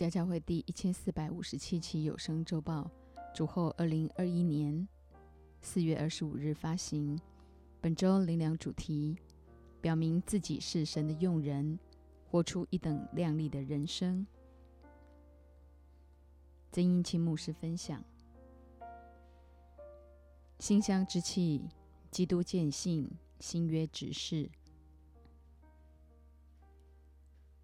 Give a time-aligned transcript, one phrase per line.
[0.00, 2.90] 家教会第一千四百五十七期有声周报，
[3.34, 4.88] 主后二零二一年
[5.60, 7.20] 四月二十五日发行。
[7.82, 9.14] 本周灵粮主题：
[9.78, 11.78] 表明自己是神的用人，
[12.30, 14.26] 活出一等亮丽的人生。
[16.72, 18.02] 曾英清牧师分享：
[20.60, 21.68] 馨香之气，
[22.10, 23.06] 基督见信，
[23.38, 24.48] 新约指示。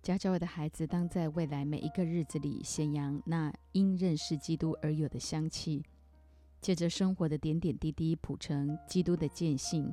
[0.06, 5.82] 家教会的孩子，当在未来每一个日子里显扬那因认识基督而有的香气，
[6.60, 9.92] 借着生活的点点滴滴谱成基督的见信，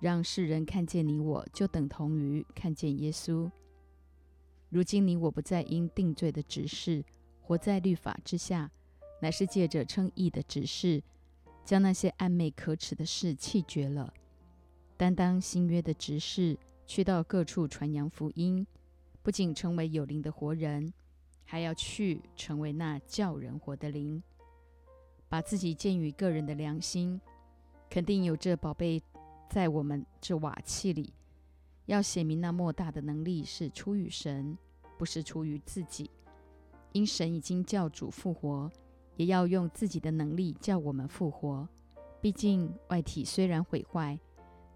[0.00, 3.48] 让世人看见你我，就等同于看见耶稣。
[4.70, 7.04] 如今你我不再因定罪的指示
[7.40, 8.68] 活在律法之下，
[9.22, 11.00] 乃是借着称义的指示，
[11.64, 14.12] 将那些暧昧可耻的事弃绝了，
[14.96, 18.66] 担当新约的指示，去到各处传扬福音。
[19.26, 20.92] 不仅成为有灵的活人，
[21.44, 24.22] 还要去成为那叫人活的灵，
[25.28, 27.20] 把自己建于个人的良心，
[27.90, 29.02] 肯定有这宝贝
[29.50, 31.12] 在我们这瓦器里，
[31.86, 34.56] 要写明那莫大的能力是出于神，
[34.96, 36.08] 不是出于自己。
[36.92, 38.70] 因神已经叫主复活，
[39.16, 41.68] 也要用自己的能力叫我们复活。
[42.20, 44.16] 毕竟外体虽然毁坏，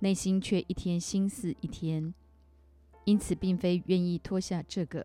[0.01, 2.13] 内心却一天心思一天。
[3.11, 5.05] 因此，并非愿意脱下这个，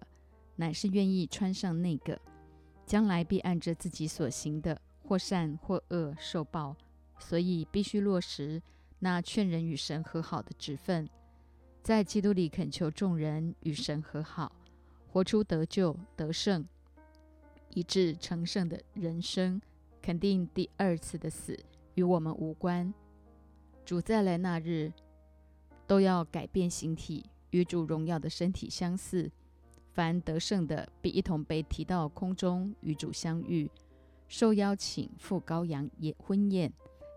[0.57, 2.21] 乃是愿意穿上那个。
[2.85, 6.75] 将来必按着自己所行的，或善或恶受报。
[7.17, 8.61] 所以，必须落实
[8.99, 11.09] 那劝人与神和好的职分，
[11.81, 14.51] 在基督里恳求众人与神和好，
[15.07, 16.63] 活出得救得胜，
[17.73, 19.59] 以致成圣的人生。
[19.99, 21.59] 肯定第二次的死
[21.95, 22.93] 与我们无关。
[23.83, 24.93] 主再来那日，
[25.87, 27.25] 都要改变形体。
[27.55, 29.31] 与主荣耀的身体相似，
[29.93, 33.71] 凡得胜的，必一同被提到空中与主相遇，
[34.27, 36.73] 受邀请赴羔羊宴婚宴，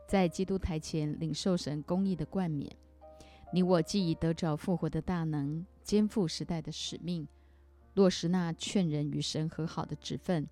[0.07, 2.71] 在基督台前领受神公义的冠冕。
[3.53, 7.27] 你我既已得着复活的大能，肩负时代的使命，
[7.95, 10.49] 落实那劝人与神和好的职分，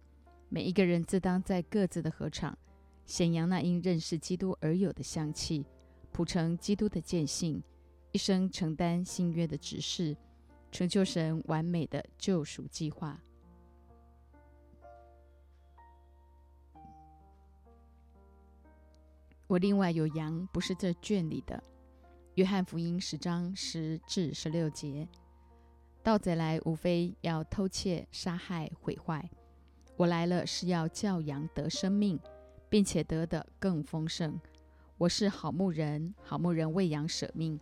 [0.48, 2.58] 每一个人自当在各自的合场
[3.04, 5.64] 显扬那因认识基督而有的香气，
[6.10, 7.62] 谱成基督的见信。
[8.16, 10.16] 一生承担新约的指示，
[10.72, 13.20] 成就神完美的救赎计划。
[19.46, 21.62] 我另外有羊，不是这圈里的。
[22.36, 25.06] 约翰福音十章十至十六节：
[26.02, 29.28] 盗贼来，无非要偷窃、杀害、毁坏。
[29.94, 32.18] 我来了，是要叫羊得生命，
[32.70, 34.40] 并且得的更丰盛。
[34.96, 37.60] 我是好牧人，好牧人为羊舍命。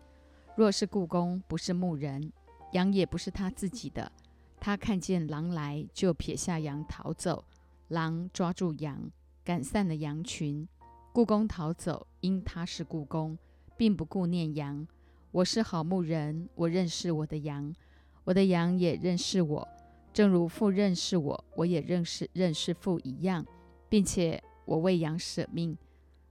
[0.56, 2.32] 若是故宫不是牧人，
[2.72, 4.12] 羊也不是他自己的，
[4.60, 7.44] 他看见狼来，就撇下羊逃走。
[7.88, 9.10] 狼抓住羊，
[9.44, 10.66] 赶散了羊群。
[11.12, 13.36] 故宫逃走，因他是故宫，
[13.76, 14.86] 并不顾念羊。
[15.32, 17.74] 我是好牧人，我认识我的羊，
[18.22, 19.68] 我的羊也认识我，
[20.12, 23.44] 正如父认识我，我也认识认识父一样，
[23.88, 25.76] 并且我为羊舍命。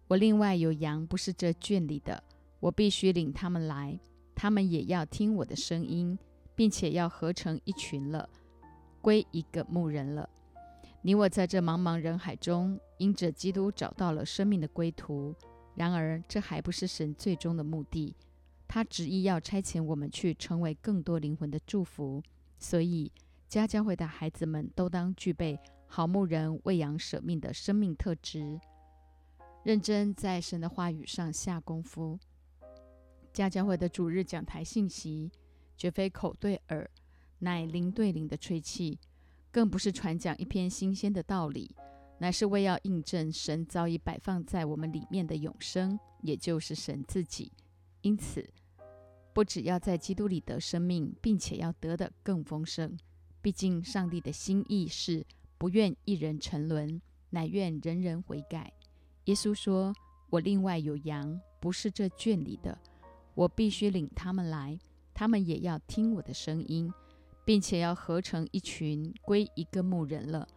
[0.08, 2.24] 我另外有羊，不是这圈里的，
[2.62, 4.00] 我必须领他们来。
[4.44, 6.20] 他们也要听我的声音，
[6.54, 8.28] 并且要合成一群了，
[9.00, 10.30] 归一个牧人了。
[11.02, 15.34] 你我在这茫茫人海中，因着基督找到了生命的归途。
[15.76, 18.18] 然而，这还不是神最终的目的。
[18.68, 22.22] 他执意要差遣我们去，成为更多灵魂的祝福。
[22.60, 23.10] 所以，
[23.48, 28.60] 家教会的孩子们都当具备好牧人喂养舍命的生命特质，
[29.64, 32.20] 认真在神的话语上下功夫。
[33.34, 35.32] 家教会的主日讲台信息，
[35.76, 36.88] 绝非口对耳，
[37.40, 39.00] 乃灵对灵的吹气，
[39.52, 41.76] 更不是传讲一篇新鲜的道理，
[42.20, 47.52] 乃是为要印证神早已摆放在我们里面的永生，也就是神自己。
[48.02, 48.48] 因此，
[49.34, 52.96] 不只要在基督里得生命，并且要得的更丰盛。
[53.42, 55.26] 毕竟，上帝的心意是
[55.58, 58.72] 不愿一人沉沦，乃愿人人悔改。
[59.26, 59.94] 耶稣说
[60.30, 62.78] ：“我另外有羊，不是这圈里的。”
[63.36, 64.78] 我必须领他们来，
[65.14, 66.94] 他们也要听我的声音，
[67.44, 70.48] 并且要合成一群，归一个牧人了。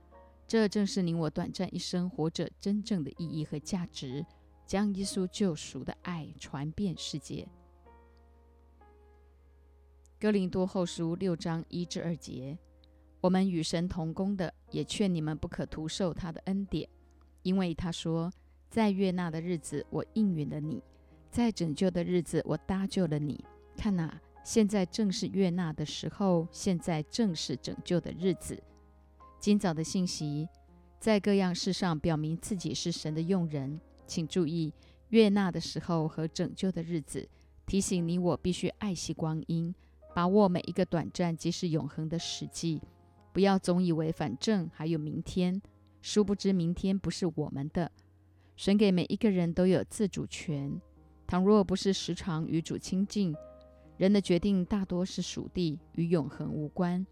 [0.47, 4.25] 这正是你我短暂一生活着真正的意义和价值，
[4.65, 7.49] 将耶稣救赎的爱传遍世界。
[10.21, 12.57] 哥林多后书六章一至二节：
[13.21, 16.89] 我们与神同工的，也劝你们不可徒受他的恩典，
[17.43, 18.33] 因为他说，
[18.71, 20.83] 在悦纳的日子，我应允了你。
[21.37, 23.45] 在拯救的日子，我搭救了你。
[23.77, 24.11] 看呐，
[24.43, 28.59] 现在正是悦纳的时候，现在正是拯救的日子。
[29.39, 30.49] 今早的信息，
[30.99, 34.73] 在各样事上表明自己是神的用人，请注意
[35.11, 37.29] 悦纳的时候和拯救的日子，
[37.67, 39.75] 提醒你我必须爱惜光阴，
[40.15, 42.81] 把握每一个短暂即是永恒的时机，
[43.35, 45.61] 不要总以为反正还有明天，
[46.01, 47.93] 殊不知明天不是我们的。
[48.57, 50.81] 神给每一个人都有自主权，
[51.27, 53.35] 倘若不是时常与主亲近，
[53.97, 57.05] 人的决定大多是属地，与永恒无关。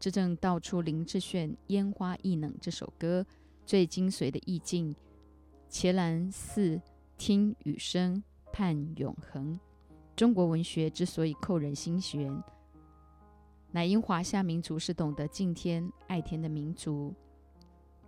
[0.00, 3.26] 这正道出林志炫《烟花易冷》这首歌
[3.66, 4.94] 最精髓的意境。
[5.68, 6.80] 伽蓝寺
[7.18, 8.22] 听雨声
[8.52, 9.58] 盼永恒。
[10.16, 12.42] 中国文学之所以扣人心弦，
[13.70, 17.14] 乃因华夏民族是懂得敬天爱天的民族，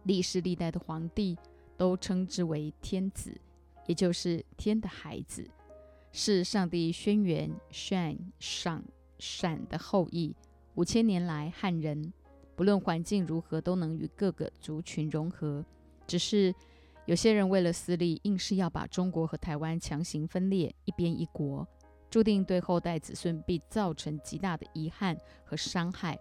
[0.05, 1.37] 历世历代的皇帝。
[1.77, 3.35] 都称之为天子，
[3.87, 5.49] 也就是天的孩子，
[6.13, 8.85] 是上帝轩辕炫赏
[9.19, 10.35] 闪的后裔。
[10.75, 12.13] 五千年来，汉人
[12.55, 15.65] 不论环境如何，都能与各个族群融合。
[16.07, 16.55] 只是
[17.07, 21.67] 有些人为了私利，硬是要把中国和台湾强行分裂，一边一国，
[22.09, 26.19] 注定对后代子孙必造成极大的遗憾和伤害。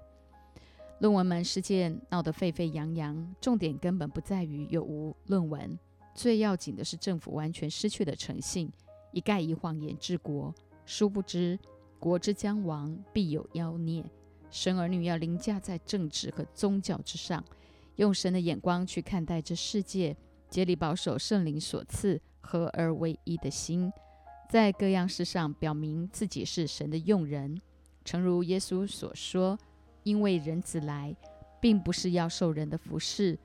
[0.99, 5.79] 论文门事件闹得沸沸扬扬，重点根本不在于有无论文，
[6.19, 8.69] 最要紧的是政府完全失去了诚信，
[9.13, 10.53] 一概以谎言治国。
[10.85, 11.57] 殊不知，
[11.97, 14.03] 国之将亡，必有妖孽。
[14.51, 17.41] 神儿女要凌驾在政治和宗教之上，
[17.95, 20.13] 用神的眼光去看待这世界，
[20.49, 23.89] 竭力保守圣灵所赐合而为一的心，
[24.49, 27.61] 在各样事上表明自己是神的用人，
[28.03, 29.57] 诚如耶稣所说。
[30.03, 31.15] 因为人子来，
[31.61, 33.39] 并不是要受人的服侍，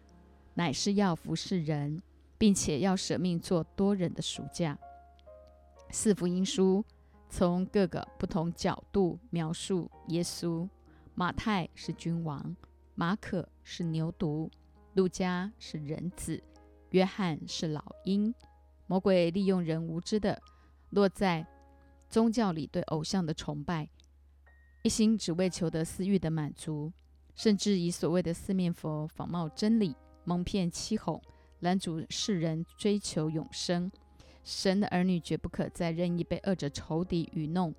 [0.54, 2.02] 乃是要服侍人，
[2.44, 4.79] 并且要舍命做多人的赎价。
[5.88, 6.85] 四福音书
[7.31, 10.69] 从各个不同角度描述耶稣：
[11.14, 12.55] 马太是君王，
[12.94, 14.50] 马可是牛犊，
[14.93, 16.44] 路加是人子，
[16.91, 18.35] 约翰是老鹰。
[18.88, 20.38] 魔鬼利用人无知的
[20.91, 21.46] 落在
[22.11, 23.88] 宗教里对偶像的崇拜。
[24.82, 26.93] 一心只为求得私欲的满足，
[27.35, 31.19] 甚至以所谓的四面佛仿冒真理，蒙骗欺哄，
[31.64, 33.90] 拦阻世人追求永生。
[34.44, 37.75] 神的儿女绝不可再任意被恶者仇敌愚弄，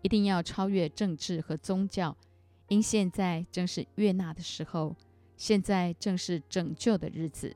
[0.00, 2.16] 一定要超越政治和宗教。
[2.68, 4.96] 因现在正是悦纳的时候，
[5.36, 7.54] 现在正是拯救的日子。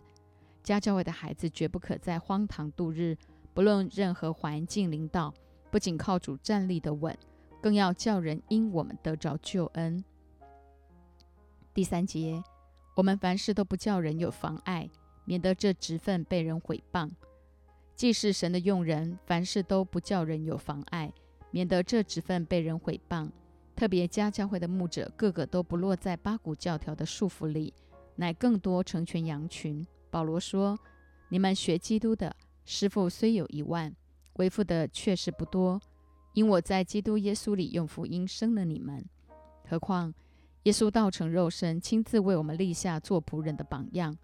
[0.63, 3.17] 家教会的孩子绝不可在荒唐度日，
[3.55, 5.33] 不论任何环境领导，
[5.71, 7.17] 不仅靠主站立的稳。
[7.63, 10.05] 更要叫人因我们得着救恩。
[11.73, 12.43] 第三节，
[12.95, 14.89] 我们凡事都不叫人有妨碍，
[15.25, 17.09] 免得这职份被人毁谤；
[17.95, 21.13] 既是神的用人，凡事都不叫人有妨碍，
[21.51, 23.31] 免得这职份被人毁谤。
[23.77, 27.73] 特别家教会的牧者，个个都不落在八股教条的束缚里，
[28.17, 29.87] 乃更多成全羊群。
[30.11, 30.79] 保罗说
[31.31, 32.35] ：“你们学基督的
[32.65, 33.95] 师傅虽有一万，
[34.35, 35.81] 为父的却是不多。”
[36.35, 39.05] 因我在基督耶稣里用福音生了你们，
[39.69, 40.15] 何况
[40.63, 44.17] 耶稣道成肉身，亲自为我们立下做仆人的榜样，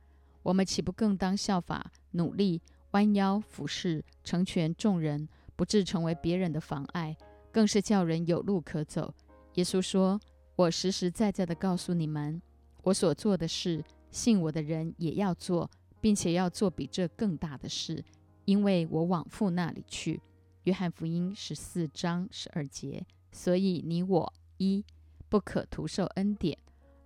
[0.47, 2.62] 我们岂不更当效法，努力
[2.93, 7.17] 弯腰俯视，成全众人，不致成为别人的妨碍，
[7.50, 9.12] 更是叫人有路可走。
[9.55, 10.21] 耶稣说
[10.55, 12.41] ：“我实实在在的告诉你们，
[12.85, 15.69] 我所做的事，信我的人也要做，
[16.00, 18.05] 并且要做比这更大的事，
[18.45, 20.23] 因为我往父那里去。”
[20.62, 24.85] 约翰福音十四章十二节，所以你我一
[25.29, 26.57] 不可徒受恩典；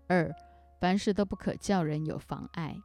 [0.09, 0.31] 二
[0.79, 2.79] 凡事都不可叫人有妨碍，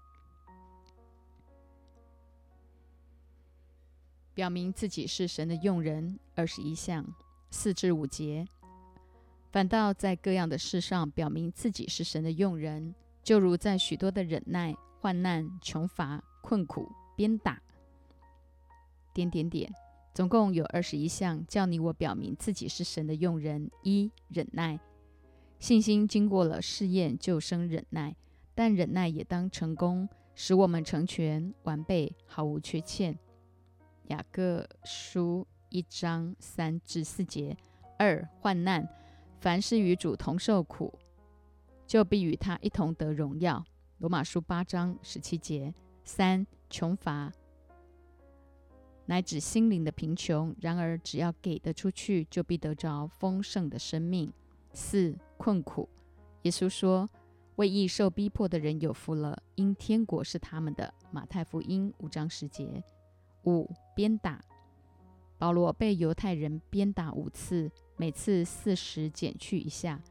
[4.36, 6.20] 表明自己是神的用人。
[6.36, 7.04] 二十一项
[7.50, 8.46] 四至五节，
[9.52, 17.62] 反倒在各样的事上表明自己是神的用人，就如在许多的忍耐、患难、穷乏、困苦、鞭打，
[19.14, 19.74] 点点点。
[20.14, 23.72] 总共有二十一项，叫你我表明自己是神的用人。
[23.84, 24.80] 一、忍耐，
[25.60, 28.16] 信心经过了试验，就生忍耐；
[28.54, 33.18] 但忍耐也当成功，使我们成全完备，毫无缺欠。
[34.08, 37.56] 雅各书一章三至四节。
[37.98, 38.88] 二、患难，
[39.40, 40.94] 凡是与主同受苦，
[41.88, 43.64] 就必与他一同得荣耀。
[44.00, 45.74] 罗马书八章十七节。
[46.04, 47.32] 三、穷乏。
[49.08, 54.32] 乃指心灵的贫穷，然而只要给得出去，就必得着丰盛的生命。
[54.74, 55.88] 四困苦，
[56.44, 57.10] 耶稣说
[57.58, 62.84] ：“为义受逼迫的人有福了，因天国是他们的。”马太福音五章十节。
[63.46, 64.44] 五鞭打，
[65.38, 70.02] 保罗被犹太人鞭打五次，每次四十减去一下。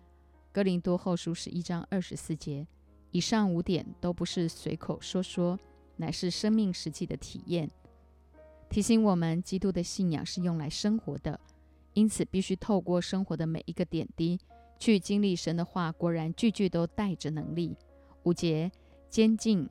[0.53, 2.67] 哥林多后书十一章二十四节，
[3.11, 5.59] 以上五点都不是随口说说，
[5.97, 7.69] 乃是生命实际的体验，
[8.71, 11.41] 提醒我们，基督的信仰是用来生活的，
[11.95, 14.39] 因此必须透过生活的每一个点滴
[14.79, 15.91] 去经历神的话。
[15.91, 17.77] 果然，句句都带着能力。
[18.23, 18.71] 五节：
[19.11, 19.69] 坚静、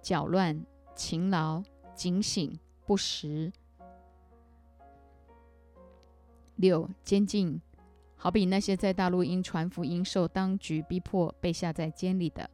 [0.00, 0.64] 搅乱、
[0.94, 1.62] 勤劳、
[1.96, 3.52] 警醒、不实。
[6.54, 7.60] 六、监禁，
[8.14, 12.48] 好比那些在大陆因传福音受当局逼迫被下在监里的。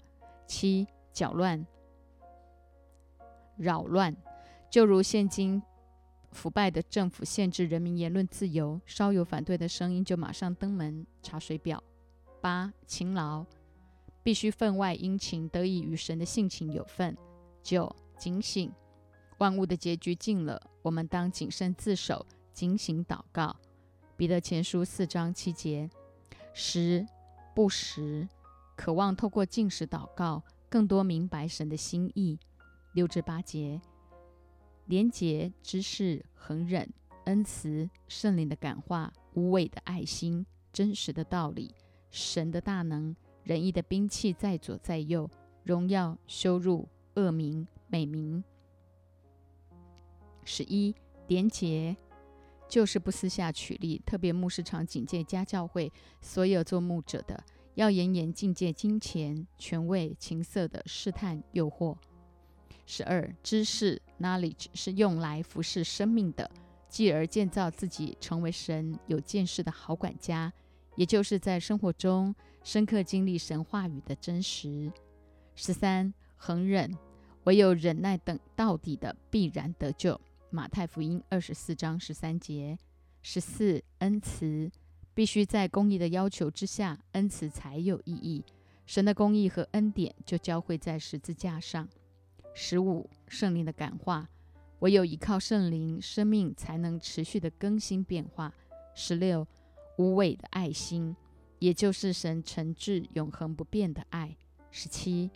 [0.45, 1.65] 七、搅乱、
[3.57, 4.17] 扰乱，
[4.69, 5.63] 就如现今
[6.33, 11.83] 腐败的政府限制人民言论自由，稍有反对的声音就马上登门查水表。
[12.41, 13.47] 八、勤劳，
[14.23, 17.17] 必须分外殷勤，得以与神的性情有份。
[17.63, 18.73] 九、警醒，
[19.43, 23.57] 万物的结局近了，我们当谨慎自守，警醒祷告。
[24.17, 25.91] 彼得前书四章七节，
[26.55, 27.05] 十
[27.53, 28.29] 不时
[28.77, 32.39] 渴望透过进食祷告，更多明白神的心意。
[32.93, 33.81] 六至八节，
[34.87, 36.89] 廉洁、知识、恒忍、
[37.25, 41.75] 恩慈、圣灵的感化、无畏的爱心、真实的道理、
[42.13, 45.29] 神的大能、仁义的兵器在左在右、
[45.65, 48.45] 荣耀、羞辱、恶名、美名。
[50.45, 50.95] 十一
[51.29, 51.97] 廉洁。
[52.69, 57.45] 就是不私下取利，特别牧师常警戒家教会所有做牧者的，
[57.75, 61.95] 要严严禁戒金钱、权位、情色的试探诱惑。
[62.87, 66.51] 十二，知识 （knowledge） 是用来服侍生命的，
[66.89, 70.51] 继而建造自己成为神有见识的好管家，
[70.97, 72.35] 也就是在生活中
[72.65, 74.91] 深刻经历神话语的真实。
[75.55, 76.91] 十三，恒忍，
[77.45, 80.19] 唯有忍耐等到底的，必然得救。
[80.55, 82.79] 马太福音二十四章十三节，
[83.23, 84.71] 十四恩慈
[85.15, 88.45] 必须在公义的要求之下，恩慈才有意义。
[88.85, 91.89] 神的公义和恩典就交汇在十字架上。
[92.53, 94.29] 十五圣灵的感化，
[94.81, 98.53] 唯有依靠圣灵，生命才能持续的更新变化。
[98.95, 99.49] 十六
[99.97, 101.17] 无畏的爱心，
[101.61, 104.37] 也就是神诚挚永恒不变的爱。
[104.71, 105.31] 十七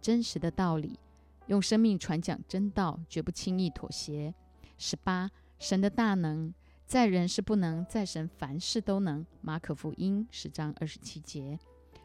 [0.00, 0.98] 真实的道理，
[1.48, 4.34] 用生命传讲真道，绝不轻易妥协。
[4.84, 6.52] 十八，神的大能，
[6.86, 9.24] 在人是不能，在神凡事都能。
[9.40, 11.56] 马可福音十章二十七节。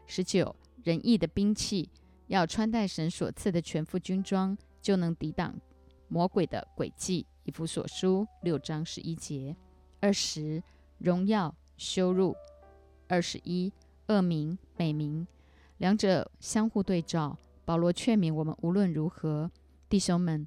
[0.06, 0.54] 十九，
[0.84, 1.90] 仁义的兵器，
[2.28, 5.58] 要穿戴神所赐的全副军装，就能抵挡
[6.06, 7.26] 魔鬼的诡计。
[7.42, 9.56] 以弗所书六章十一节。
[9.98, 10.62] 二十，
[10.98, 12.32] 荣耀羞辱。
[13.08, 13.72] 二十一，
[14.06, 15.26] 恶名美名，
[15.78, 17.36] 两者相互对照。
[17.64, 19.50] 保罗劝勉我们，无论如何，
[19.88, 20.46] 弟兄们。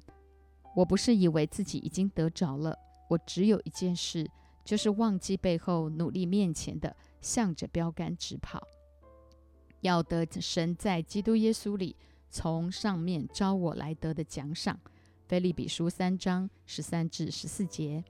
[0.74, 2.76] 我不是以为自己已经得着了，
[3.08, 4.28] 我只有一件事，
[4.64, 8.66] 就是忘记背后，努力面前的，向着标杆直跑，
[9.80, 11.94] 要得神在基督耶稣里
[12.30, 14.80] 从上面招我来得的奖赏。
[15.28, 18.02] 菲利比书三章十三至十四节，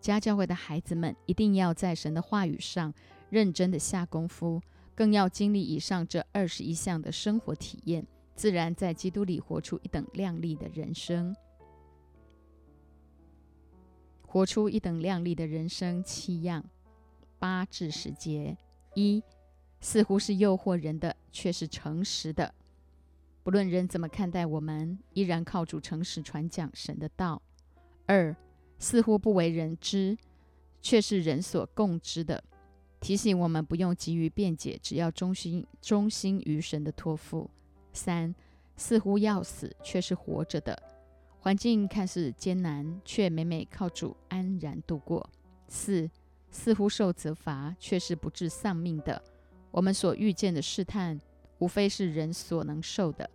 [0.00, 2.92] 家教会的孩子们一定要在神的话语上
[3.28, 4.60] 认真的下功夫，
[4.94, 11.34] 更要经历以上这二十一项的生活体验，自然在基督里活出一等亮丽的人生。
[14.32, 16.64] 活出一等亮丽的人生七样，
[17.40, 18.56] 八至十节。
[18.94, 19.20] 一，
[19.80, 22.54] 似乎是诱惑人的，却是诚实的。
[23.42, 27.42] 不论人怎么看待我们，依然靠主诚实传讲神的道。
[28.06, 28.36] 二，
[28.78, 30.16] 似乎不为人知，
[30.80, 32.44] 却是人所共知的，
[33.00, 37.50] 提醒我们不用急于辩解，只要忠心忠心于神的托付。
[37.92, 38.32] 三，
[38.76, 40.80] 似乎要死，却是活着的。
[41.40, 45.26] 环境看似艰难，却每每靠主安然度过。
[45.68, 46.10] 四
[46.50, 49.22] 似乎受责罚，却是不致丧命的。
[49.70, 51.18] 我们所遇见的试探，
[51.58, 53.28] 无非是人所能受的。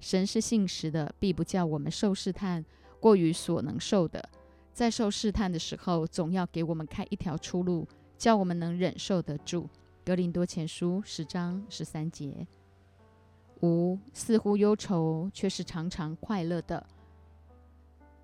[0.00, 2.64] 神是信实的，必不叫我们受试探
[2.98, 4.28] 过于所能受的。
[4.72, 7.86] 在受试探的时候，总要给我们开一条出路，
[8.18, 9.70] 叫我们能忍受得住。
[10.04, 12.46] 格林多前书十章十三节。
[13.62, 16.84] 五似乎忧愁，却是常常快乐的。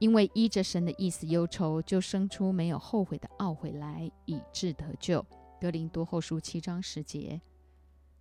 [0.01, 5.25] 因为依着神的意思忧愁，就生出没有后悔的懊悔来，以致得救。
[5.61, 7.39] 格林多后书七章十节。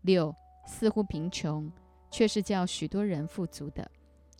[0.02, 0.36] 六
[0.68, 1.72] 似乎贫穷，
[2.12, 3.90] 却是叫许多人富足的。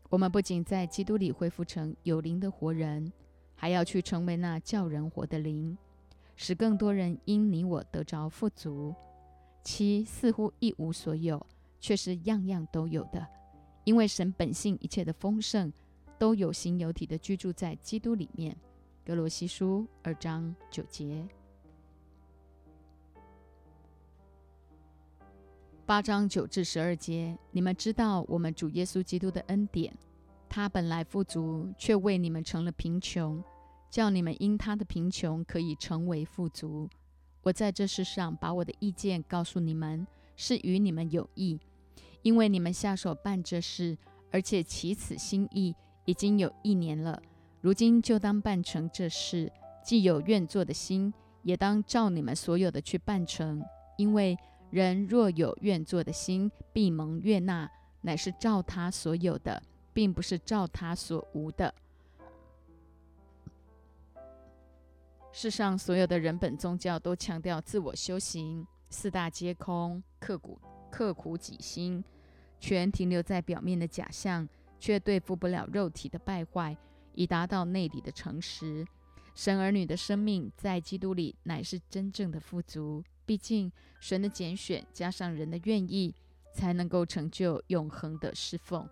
[0.10, 3.10] 我们不仅在基督里恢复成有灵的活人，
[3.56, 5.78] 还要去成为那叫人活的灵，
[6.36, 8.94] 使更多人因你我得着富足。
[9.64, 11.46] 七似乎一无所有，
[11.80, 13.26] 却是样样都有的，
[13.86, 15.72] 因为神本性一切的丰盛。
[16.20, 18.56] 都有形有体的居住在基督里面。
[19.06, 21.26] 格罗西书二章九节。
[25.86, 29.92] 八章九至十二节，你们知道我们主耶稣基督的恩典，
[30.48, 33.42] 他本来富足，却为你们成了贫穷，
[33.90, 36.88] 叫你们因他的贫穷可以成为富足。
[37.42, 41.60] 我在这世上把我的意见告诉你们，是与你们有益，
[42.22, 43.98] 因为你们下手办这事，
[44.30, 45.74] 而且起此心意
[46.10, 47.22] 已经有一年了。
[47.62, 49.52] 如今就当办成这事，
[49.84, 51.14] 既有愿做的心，
[51.44, 53.64] 也当照你们所有的去办成，
[53.98, 54.38] 因为。
[54.72, 57.68] 人若有愿做的心，必蒙悦纳，
[58.02, 59.60] 乃是照他所有的，
[59.94, 61.74] 并不是照他所无的。
[65.32, 70.60] 世上所有的人本宗教都强调自我修行，四大皆空，刻苦
[70.92, 72.04] 刻苦己心，
[72.60, 74.48] 全停留在表面的假象，
[74.80, 76.76] 却对付不了肉体的败坏，
[77.14, 78.86] 以达到内里的诚实。
[79.36, 83.04] 神儿女的生命在基督里乃是真正的富足。
[83.26, 86.16] 毕竟，神的拣选加上人的愿意，
[86.54, 88.90] 才能够成就永恒的侍奉。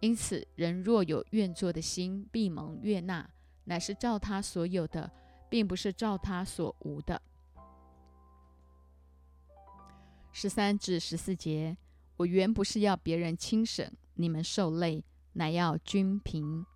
[0.00, 3.28] 因此，人若有愿做的心，必蒙悦纳，
[3.64, 5.10] 乃是照他所有的，
[5.48, 7.20] 并不是照他所无的。
[10.32, 11.76] 十三至十四节，
[12.16, 15.02] 我原不是要别人轻省，你们受累，
[15.40, 16.66] 乃要均平。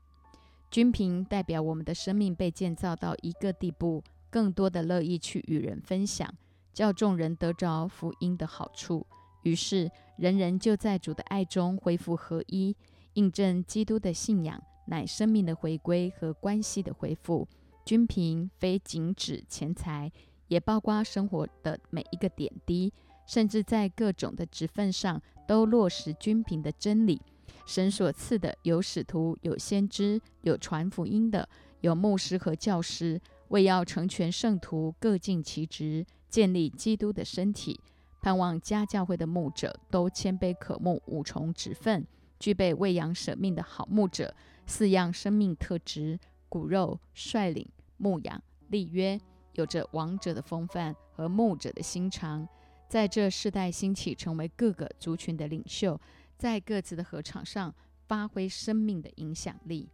[0.70, 6.26] 均平代表我们的生命被建造到一个地步，更多的乐意去与人分享。
[6.72, 9.06] 叫众人得着福音的好处，
[9.42, 12.74] 于是人人就在主的爱中恢复合一，
[13.12, 17.46] 印证基督的信仰乃生命的回归和关系的恢复。
[17.84, 20.10] 均平非仅指钱财，
[20.48, 22.90] 也包括生活的每一个点滴，
[23.26, 27.20] 甚至在各种的职份上都落实均平的真理。
[27.66, 31.48] 神所赐的有使徒，有先知，有传福音的，
[31.80, 36.06] 有牧师和教师，为要成全圣徒，各尽其职。
[36.28, 37.78] 建立基督的身体，
[38.20, 42.04] 盼望家教会的牧者都谦卑可慕，五重职分，
[42.40, 44.34] 具备喂养舍命的好牧者
[44.66, 47.64] 四样生命特质：骨肉、率领、
[47.98, 49.16] 牧养、立约，
[49.52, 52.48] 有着王者的风范和牧者的心肠，
[52.88, 56.00] 在这世代兴起，成为各个族群的领袖，
[56.36, 57.74] 在各自的合场上
[58.06, 59.88] 发挥生命的影响力。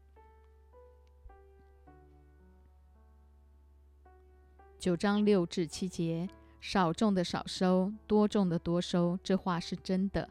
[4.79, 6.29] 九章六至七节，
[6.61, 10.29] 少种的少收，多种的多收，这话是真的。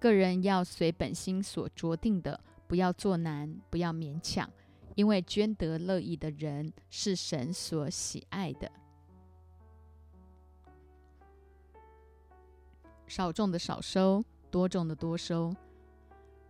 [0.00, 4.50] 个人要随本心所着定的，不要做难，不要勉强，
[4.96, 8.70] 因为捐得乐意的人是神所喜爱的。
[13.06, 15.52] 少种的少收，多种的多收，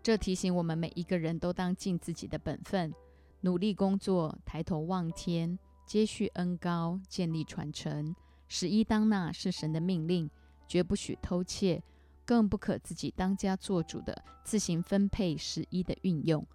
[0.03, 2.93] 这提醒我们每一个人都当尽自己的本分，
[3.41, 5.59] 努力工作，抬头望天。
[5.87, 8.15] 接续恩高，建立传承。
[8.47, 10.29] 十一当纳是神的命令，
[10.69, 11.83] 绝不许偷窃，
[12.27, 16.47] 更不可自己当家做主的自行分配十一的运用，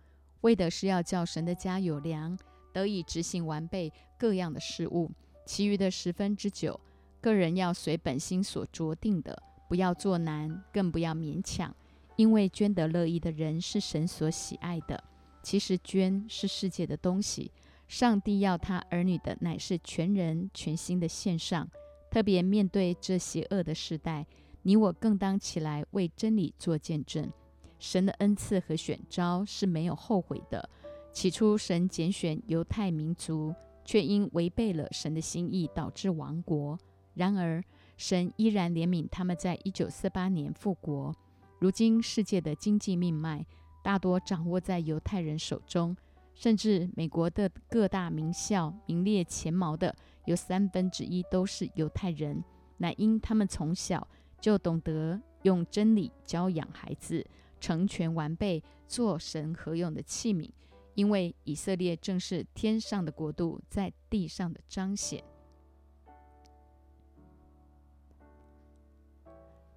[0.41, 2.37] 为的是要叫神的家有粮，
[2.71, 5.09] 得以执行完备各样的事物。
[5.47, 6.79] 其余的十分之九，
[7.19, 11.73] 个人要随本心所着定的，不要做难，更不要勉强，
[12.17, 15.01] 因为捐得乐意的人是神所喜爱的。
[15.41, 17.51] 其实捐是世界的东西。
[17.87, 21.69] 上帝要他儿女的乃是全人全心的献上，
[22.11, 24.25] 特别面对这邪恶的时代，
[24.63, 27.31] 你我更当起来为真理做见证。
[27.79, 30.69] 神的恩赐和选召是没有后悔的。
[31.13, 33.55] 起初神拣选犹太民族，
[33.85, 36.77] 却因违背了神的心意，导致亡国。
[37.15, 37.63] 然而
[37.99, 41.13] 神依然怜悯他们，在一九四八年复国。
[41.59, 43.45] 如今世界的经济命脉
[43.83, 45.95] 大多掌握在犹太人手中。
[46.33, 52.41] 甚至美国的各大名校名列前茅的，有三分之一都是犹太人，
[52.77, 54.07] 乃因他们从小
[54.39, 57.25] 就懂得用真理教养孩子，
[57.59, 60.49] 成全完备，做神合用的器皿。
[60.95, 65.21] 因为以色列正是天上的国度在地上的彰显，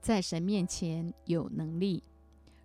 [0.03, 2.03] 在神面前有能力。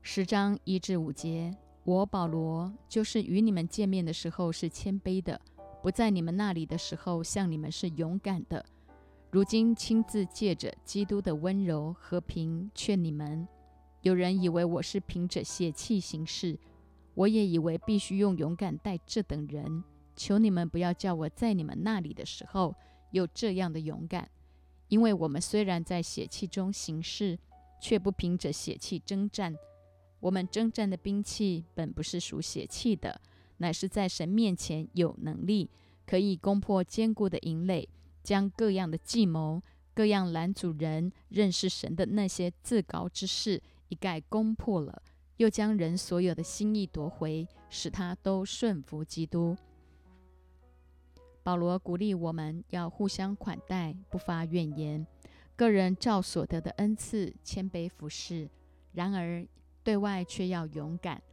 [0.01, 1.55] 十章一至五节。
[1.83, 5.39] 我保罗就是与你们见面的时候是谦卑的，
[5.83, 8.65] 不在你们那里的时候向你们是勇敢的。
[9.29, 13.47] 如今亲自借着基督的温柔和平劝你们。
[14.01, 16.57] 有人以为我是凭着血气行事，
[17.13, 19.83] 我也以为必须用勇敢待这等人。
[20.15, 22.73] 求你们不要叫我在你们那里的时候
[23.11, 24.27] 有这样的勇敢，
[24.89, 27.37] 因为我们虽然在血气中行事，
[27.81, 29.55] 却不凭着血气征战。
[30.19, 33.21] 我们征战的兵器本不是属血气的，
[33.57, 35.69] 乃是在神面前有能力，
[36.05, 37.87] 可以攻破坚固的营垒，
[38.23, 39.61] 将各样的计谋、
[39.93, 45.03] 各样拦阻人认识神的那些自高之事，一概攻破了，
[45.37, 49.55] 又将人所有的心意夺回，使他都顺服基督。
[51.47, 55.07] 保罗鼓励我们要互相款待，不发怨言。
[55.55, 58.49] 个人照所得的恩赐谦卑服侍，
[58.91, 59.47] 然而
[59.81, 61.23] 对外却要勇敢，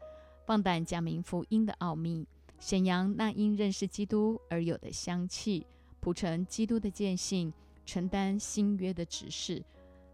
[0.47, 2.29] 放胆讲明福音的奥秘，
[2.61, 5.67] 显扬那因认识基督而有的香气，
[5.99, 7.53] 谱成基督的见性，
[7.85, 9.65] 承担新约的指示，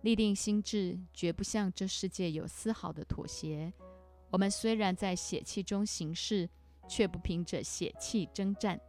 [0.00, 3.70] 立定心智，绝不向这世界有丝毫的妥协。
[4.30, 6.48] 我们虽然在血气中行事，
[6.88, 8.80] 却不凭着血气征战。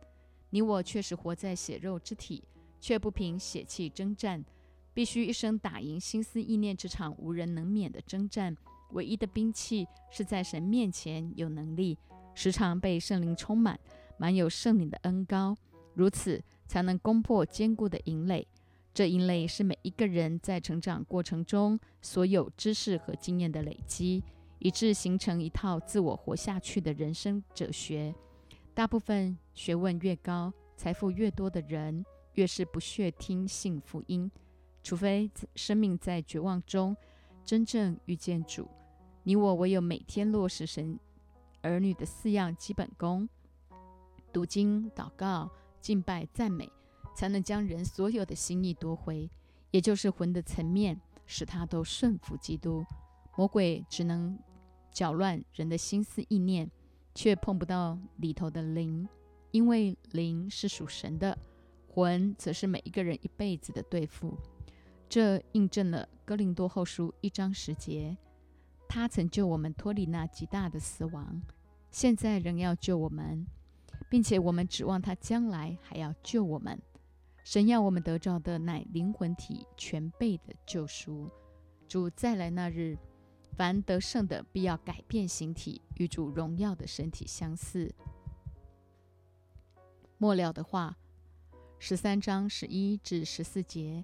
[0.51, 2.43] 你我确实活在血肉之体，
[2.79, 4.45] 却不凭血气征战，
[4.93, 8.55] 必须一生打赢心思意念这场无人能免的征战。
[8.91, 11.97] 唯一的兵器是在神面前有能力，
[12.35, 13.79] 时常被圣灵充满，
[14.17, 15.55] 满有圣灵的恩高，
[15.93, 18.45] 如此才能攻破坚固的营垒。
[18.93, 24.21] 这营垒是每一个人在成长过程中所有知识和经验的累积，
[24.59, 28.13] 以致形成一套自我活下去的人生哲学。
[28.73, 34.31] 大部分学问越高、财富越多的人，越是不屑听信福音，
[34.81, 36.95] 除非生命在绝望中
[37.43, 38.69] 真正遇见主。
[39.23, 40.97] 你我唯有每天落实神
[41.61, 43.27] 儿女的四样基本功：
[44.31, 46.71] 读经、祷告、敬拜、赞美，
[47.13, 49.29] 才能将人所有的心意夺回，
[49.71, 52.85] 也就是魂的层面，使他都顺服基督。
[53.35, 54.39] 魔鬼只能
[54.91, 56.71] 搅乱人的心思意念。
[57.13, 59.07] 却碰不到里头的灵，
[59.51, 61.37] 因为灵是属神的，
[61.87, 64.37] 魂则是每一个人一辈子的对付。
[65.09, 68.17] 这印证了哥林多后书一章十节，
[68.87, 71.41] 他曾救我们脱离那极大的死亡，
[71.89, 73.45] 现在仍要救我们，
[74.09, 76.81] 并且我们指望他将来还要救我们。
[77.43, 81.29] 神要我们得着的乃灵魂体全备的救赎。
[81.87, 82.97] 主再来那日。
[83.61, 87.93] 凡得胜的，必要改变形体，与主荣耀的身体相似。
[90.17, 90.97] 末了的话，
[91.77, 94.03] 十三章十一至十四节，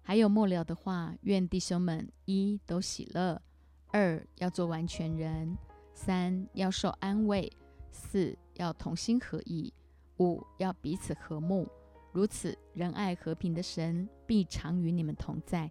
[0.00, 3.42] 还有末了的话，愿弟兄们一都喜乐，
[3.88, 5.54] 二要做完全人，
[5.92, 7.52] 三要受安慰，
[7.92, 9.70] 四要同心合意，
[10.16, 11.68] 五要彼此和睦。
[12.10, 15.70] 如此仁爱和平的神必常与你们同在。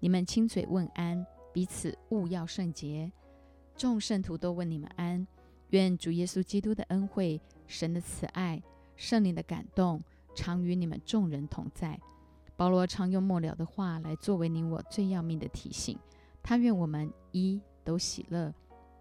[0.00, 1.26] 你们亲嘴问安。
[1.54, 3.12] 彼此勿要圣洁，
[3.76, 5.24] 众圣徒都问你们安。
[5.70, 8.60] 愿主耶稣基督的恩惠、神的慈爱、
[8.96, 10.02] 圣灵的感动，
[10.34, 11.96] 常与你们众人同在。
[12.56, 15.96] 保罗常用末了的话来作为你我最要命的提醒。
[16.42, 18.52] 他愿我们一都喜乐，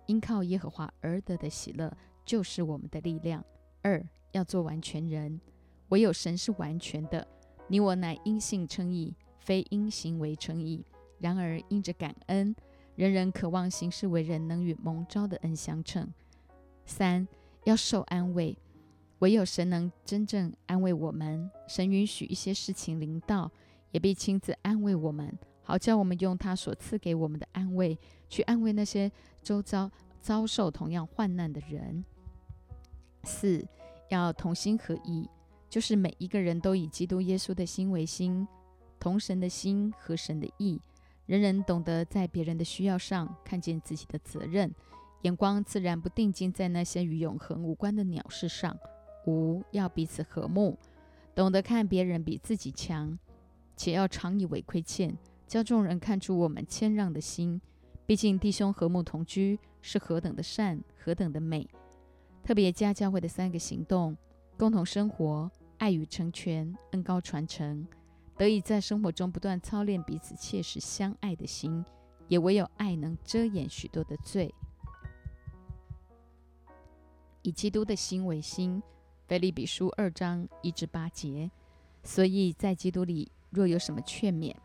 [0.06, 1.92] 因靠耶和华而得的喜乐
[2.24, 3.44] 就是我们的力量。
[3.82, 5.42] 二要做完全人，
[5.90, 7.28] 唯有神是完全的。
[7.68, 10.86] 你我乃因信称义，非因行为称义。
[11.24, 12.54] 然而，因着感恩，
[12.96, 16.14] 人人渴望行事为人，能与蒙召的恩相称。
[16.86, 17.26] 三
[17.64, 18.58] 要受安慰，
[19.20, 21.50] 唯有神能真正安慰我们。
[21.66, 23.50] 神允许一些事情临到，
[23.92, 29.10] 也必亲自安慰我们，好叫我们用他所赐给我们的安慰，去安慰那些
[29.42, 32.04] 周遭遭受同样患难的人。
[33.24, 33.66] 四
[34.10, 35.30] 要同心合意，
[35.70, 38.46] 就是每一个人都以基督耶稣的心为心，
[39.00, 40.82] 同神的心和神的意。
[41.26, 44.74] 人人懂得在别人的需要上看见自己的责任，
[45.22, 48.78] 眼光自然不定睛在那些与永恒无关的鸟事上。
[49.26, 50.78] 五要彼此和睦，
[51.34, 53.18] 懂得看别人比自己强，
[53.78, 57.62] 且要常以为亏欠，教众人看出我们谦让的心。
[58.06, 61.66] 毕竟弟兄和睦同居是何等的善，何等的美。
[62.44, 64.18] 特别加教会的三个行动：
[64.58, 67.88] 共同生活、爱与成全、恩高传承。
[68.38, 71.86] 得以在生活中不断操练彼此切实相爱的心，
[72.28, 74.54] 也唯有爱能遮掩许多的罪。
[77.42, 78.82] 以基督的心为心，
[79.28, 81.52] 腓利比书二章一至八节。
[82.02, 84.56] 所以在基督里，若有什么劝勉，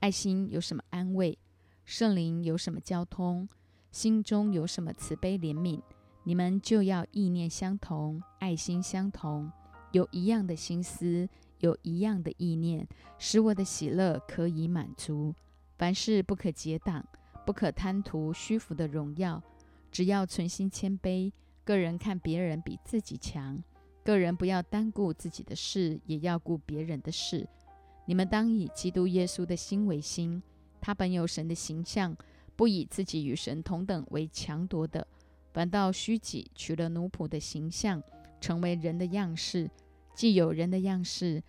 [0.00, 1.38] 爱心有什么安慰，
[1.84, 3.48] 圣灵有什么交通，
[3.90, 5.80] 心中有什么慈悲怜悯，
[6.24, 9.50] 你们就要意念相同，爱心相同，
[9.92, 11.28] 有一样的心思。
[11.60, 12.86] 有一样的意念，
[13.18, 15.34] 使我的喜乐可以满足。
[15.76, 17.06] 凡事不可结党，
[17.46, 19.42] 不可贪图虚浮的荣耀，
[19.90, 21.32] 只要存心谦卑。
[21.64, 23.62] 个人看别人比自己强，
[24.02, 27.46] 个人不要单顾自己的事，也要顾别人的事。
[28.06, 30.42] 你们当以基督耶稣的心为心，
[30.80, 32.16] 他本有神的形象，
[32.56, 35.06] 不以自己与神同等为强夺的，
[35.52, 38.02] 反倒虚己，取了奴仆的形象，
[38.40, 39.70] 成为人的样式。
[40.18, 41.40] 既有人的样式，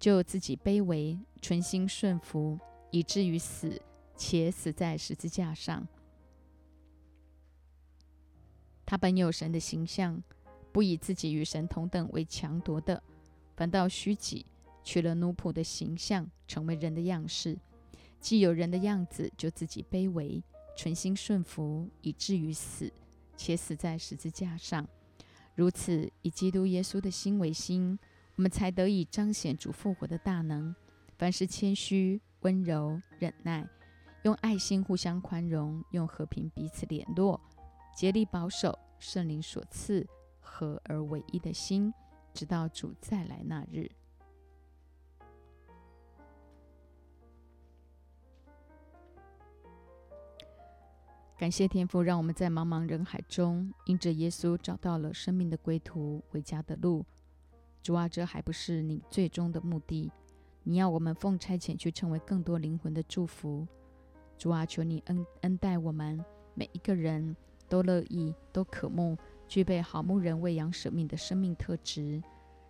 [0.00, 2.58] 就自己卑微，存心顺服，
[2.90, 3.82] 以至于死，
[4.16, 5.86] 且死在十字架上。
[8.86, 10.22] 他本有神的形象，
[10.72, 13.02] 不以自己与神同等为强夺的，
[13.54, 14.46] 反倒虚己，
[14.82, 17.58] 取了奴仆的形象，成为人的样式。
[18.22, 20.42] 既有人的样子，就自己卑微，
[20.74, 22.90] 存心顺服，以至于死，
[23.36, 24.88] 且死在十字架上。
[25.58, 27.98] 如此，以基督耶稣的心为心，
[28.36, 30.72] 我们才得以彰显主复活的大能。
[31.16, 33.68] 凡事谦虚、温柔、忍耐，
[34.22, 37.40] 用爱心互相宽容，用和平彼此联络，
[37.96, 40.06] 竭力保守圣灵所赐
[40.38, 41.92] 合而为一的心，
[42.32, 43.90] 直到主再来那日。
[51.38, 57.06] 感谢天父，让我们在茫茫人海中，因着耶稣找到了生命的归途、回家的路。
[57.80, 60.10] 主啊，这还不是你最终的目的。
[60.64, 63.64] 你要我们奉差遣去成为更多灵魂的祝福。
[64.36, 66.22] 主啊，求你恩恩待我们
[66.54, 67.36] 每一个人
[67.68, 72.20] 都乐意、都渴慕具备好牧人喂养舍命的生命特质，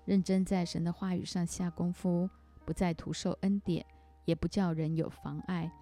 [0.05, 2.29] 认真在神的话语上下功夫，
[2.67, 3.87] 不再徒受恩典，
[4.27, 5.73] 也不叫人有妨碍。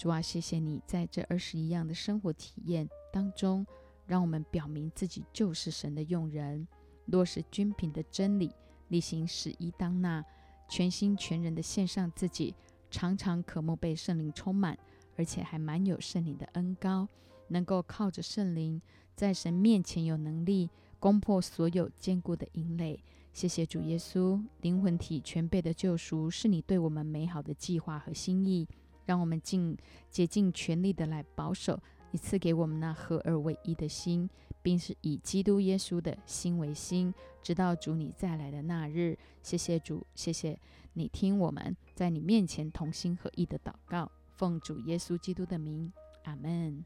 [0.00, 3.66] 主啊，谢谢你在这二十一样的生活体验当中，
[4.06, 6.66] 让我们表明自己就是神的用人，
[7.04, 8.50] 落实均品的真理，
[8.88, 10.24] 例行使一当纳，
[10.70, 12.54] 全心全人的献上自己，
[12.90, 14.78] 常常渴慕被圣灵充满，
[15.18, 17.06] 而且还蛮有圣灵的恩高，
[17.48, 18.80] 能够靠着圣灵
[19.14, 23.04] 在神面前有能力攻破所有坚固的营垒。
[23.34, 28.66] 谢谢主耶稣，灵魂体全备的救赎是你对我们美好的计划和心意。
[29.10, 29.76] 让我们尽
[30.08, 31.76] 竭尽全力的来保守
[32.12, 34.30] 你赐给我们那合而为一的心，
[34.62, 39.18] 并是以基督耶稣的心为心，直到主你再来的那日。
[39.42, 40.56] 谢谢主，谢谢
[40.92, 45.92] 你听我们在你面前同心合意的祷告，奉主耶稣基督的名，
[46.22, 46.84] 阿门。